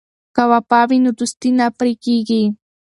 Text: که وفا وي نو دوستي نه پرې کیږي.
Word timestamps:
که 0.35 0.43
وفا 0.51 0.81
وي 0.89 0.97
نو 1.05 1.11
دوستي 1.19 1.49
نه 1.59 1.67
پرې 1.77 1.93
کیږي. 2.03 2.43